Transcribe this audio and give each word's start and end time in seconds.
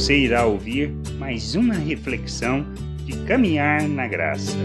Você 0.00 0.16
irá 0.16 0.46
ouvir 0.46 0.88
mais 1.18 1.54
uma 1.54 1.74
reflexão 1.74 2.64
de 3.04 3.22
caminhar 3.26 3.86
na 3.86 4.08
graça. 4.08 4.56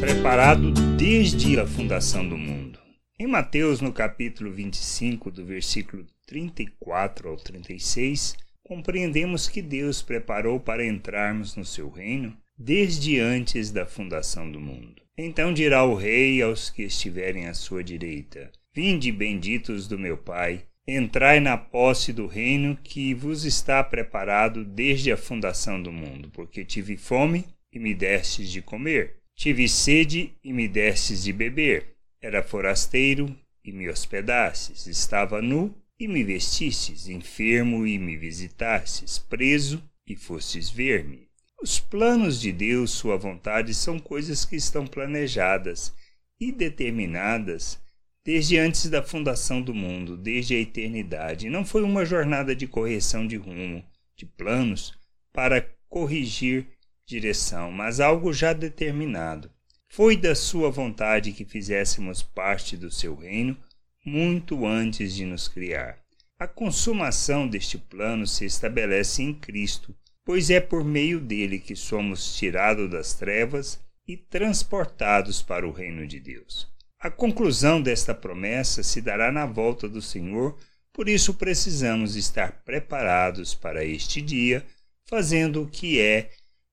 Preparado 0.00 0.72
desde 0.96 1.60
a 1.60 1.66
fundação 1.66 2.26
do 2.26 2.34
mundo. 2.34 2.78
Em 3.20 3.26
Mateus, 3.26 3.82
no 3.82 3.92
capítulo 3.92 4.50
25, 4.50 5.30
do 5.30 5.44
versículo 5.44 6.06
34 6.26 7.28
ao 7.28 7.36
36, 7.36 8.34
compreendemos 8.62 9.46
que 9.46 9.60
Deus 9.60 10.00
preparou 10.00 10.58
para 10.58 10.86
entrarmos 10.86 11.54
no 11.54 11.64
seu 11.64 11.90
reino 11.90 12.34
desde 12.58 13.20
antes 13.20 13.70
da 13.70 13.84
fundação 13.84 14.50
do 14.50 14.58
mundo. 14.58 15.02
Então 15.18 15.52
dirá 15.52 15.84
o 15.84 15.94
rei 15.94 16.40
aos 16.40 16.70
que 16.70 16.84
estiverem 16.84 17.46
à 17.46 17.52
sua 17.52 17.84
direita: 17.84 18.50
Vinde, 18.74 19.12
benditos 19.12 19.86
do 19.86 19.98
meu 19.98 20.16
Pai, 20.16 20.62
entrai 20.86 21.40
na 21.40 21.56
posse 21.56 22.12
do 22.12 22.26
reino 22.26 22.76
que 22.82 23.14
vos 23.14 23.44
está 23.44 23.82
preparado 23.82 24.64
desde 24.64 25.10
a 25.10 25.16
fundação 25.16 25.82
do 25.82 25.90
mundo, 25.90 26.30
porque 26.30 26.64
tive 26.64 26.96
fome 26.96 27.44
e 27.72 27.78
me 27.78 27.94
destes 27.94 28.50
de 28.50 28.60
comer, 28.60 29.16
tive 29.34 29.68
sede 29.68 30.32
e 30.44 30.52
me 30.52 30.68
destes 30.68 31.24
de 31.24 31.32
beber, 31.32 31.96
era 32.20 32.42
forasteiro 32.42 33.34
e 33.64 33.72
me 33.72 33.88
hospedastes, 33.88 34.86
estava 34.86 35.40
nu 35.40 35.74
e 35.98 36.06
me 36.06 36.22
vestistes, 36.22 37.08
enfermo 37.08 37.86
e 37.86 37.98
me 37.98 38.16
visitastes, 38.16 39.18
preso 39.18 39.82
e 40.06 40.14
fostes 40.14 40.68
ver-me. 40.68 41.28
Os 41.62 41.80
planos 41.80 42.40
de 42.40 42.52
Deus, 42.52 42.90
sua 42.90 43.16
vontade, 43.16 43.72
são 43.72 43.98
coisas 43.98 44.44
que 44.44 44.56
estão 44.56 44.86
planejadas 44.86 45.94
e 46.38 46.52
determinadas 46.52 47.80
desde 48.24 48.56
antes 48.56 48.88
da 48.88 49.02
fundação 49.02 49.60
do 49.60 49.74
mundo, 49.74 50.16
desde 50.16 50.54
a 50.54 50.58
eternidade. 50.58 51.50
Não 51.50 51.64
foi 51.64 51.82
uma 51.82 52.06
jornada 52.06 52.56
de 52.56 52.66
correção 52.66 53.26
de 53.26 53.36
rumo, 53.36 53.84
de 54.16 54.24
planos 54.24 54.94
para 55.32 55.68
corrigir 55.88 56.66
direção, 57.06 57.70
mas 57.70 58.00
algo 58.00 58.32
já 58.32 58.52
determinado. 58.52 59.50
Foi 59.88 60.16
da 60.16 60.34
sua 60.34 60.70
vontade 60.70 61.32
que 61.32 61.44
fizéssemos 61.44 62.22
parte 62.22 62.76
do 62.76 62.90
seu 62.90 63.14
reino 63.14 63.56
muito 64.04 64.66
antes 64.66 65.14
de 65.14 65.24
nos 65.24 65.46
criar. 65.46 65.98
A 66.38 66.48
consumação 66.48 67.46
deste 67.46 67.78
plano 67.78 68.26
se 68.26 68.44
estabelece 68.44 69.22
em 69.22 69.32
Cristo, 69.32 69.94
pois 70.24 70.50
é 70.50 70.60
por 70.60 70.82
meio 70.82 71.20
dele 71.20 71.58
que 71.58 71.76
somos 71.76 72.34
tirados 72.34 72.90
das 72.90 73.14
trevas 73.14 73.80
e 74.06 74.16
transportados 74.16 75.42
para 75.42 75.66
o 75.66 75.70
reino 75.70 76.06
de 76.06 76.18
Deus. 76.18 76.73
A 77.04 77.10
conclusão 77.10 77.82
desta 77.82 78.14
promessa 78.14 78.82
se 78.82 79.02
dará 79.02 79.30
na 79.30 79.44
volta 79.44 79.86
do 79.86 80.00
Senhor, 80.00 80.56
por 80.90 81.06
isso 81.06 81.34
precisamos 81.34 82.16
estar 82.16 82.62
preparados 82.64 83.54
para 83.54 83.84
este 83.84 84.22
dia, 84.22 84.64
fazendo 85.06 85.60
o 85.60 85.68
que 85.68 86.00
é 86.00 86.30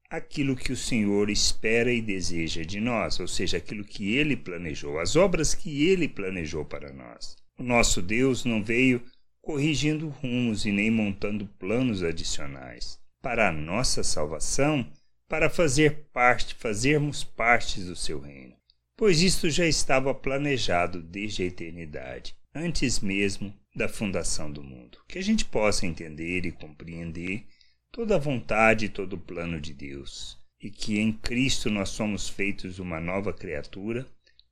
aquilo 0.09 0.55
que 0.55 0.71
o 0.71 0.77
Senhor 0.77 1.29
espera 1.29 1.91
e 1.91 2.01
deseja 2.01 2.63
de 2.63 2.79
nós, 2.79 3.19
ou 3.19 3.27
seja, 3.27 3.57
aquilo 3.57 3.83
que 3.83 4.15
ele 4.15 4.37
planejou, 4.37 5.01
as 5.01 5.17
obras 5.17 5.53
que 5.53 5.89
ele 5.89 6.07
planejou 6.07 6.63
para 6.63 6.93
nós. 6.93 7.35
O 7.59 7.63
nosso 7.63 8.01
Deus 8.01 8.45
não 8.45 8.63
veio 8.63 9.03
corrigindo 9.41 10.07
rumos 10.07 10.65
e 10.65 10.71
nem 10.71 10.89
montando 10.89 11.45
planos 11.59 12.03
adicionais 12.03 12.97
para 13.21 13.49
a 13.49 13.51
nossa 13.51 14.01
salvação, 14.01 14.89
para 15.27 15.49
fazer 15.49 16.05
parte, 16.13 16.55
fazermos 16.55 17.21
parte 17.21 17.81
do 17.81 17.97
seu 17.97 18.21
reino. 18.21 18.60
Pois 19.01 19.23
isto 19.23 19.49
já 19.49 19.65
estava 19.65 20.13
planejado 20.13 21.01
desde 21.01 21.41
a 21.41 21.45
eternidade, 21.47 22.35
antes 22.53 22.99
mesmo 22.99 23.51
da 23.75 23.89
fundação 23.89 24.51
do 24.51 24.61
mundo. 24.61 24.99
Que 25.07 25.17
a 25.17 25.23
gente 25.23 25.43
possa 25.43 25.87
entender 25.87 26.45
e 26.45 26.51
compreender 26.51 27.47
toda 27.91 28.13
a 28.13 28.19
vontade 28.19 28.85
e 28.85 28.89
todo 28.89 29.13
o 29.13 29.19
plano 29.19 29.59
de 29.59 29.73
Deus, 29.73 30.37
e 30.61 30.69
que 30.69 30.99
em 30.99 31.11
Cristo 31.11 31.67
nós 31.67 31.89
somos 31.89 32.29
feitos 32.29 32.77
uma 32.77 32.99
nova 32.99 33.33
criatura 33.33 34.05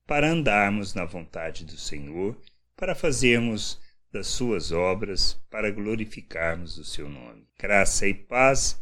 para 0.07 0.31
andarmos 0.31 0.95
na 0.95 1.05
vontade 1.05 1.63
do 1.63 1.77
Senhor, 1.77 2.35
para 2.75 2.95
fazermos 2.95 3.79
das 4.11 4.25
suas 4.25 4.71
obras 4.71 5.39
para 5.51 5.69
glorificarmos 5.69 6.79
o 6.79 6.83
seu 6.83 7.07
nome. 7.07 7.47
Graça 7.59 8.07
e 8.07 8.15
paz 8.15 8.81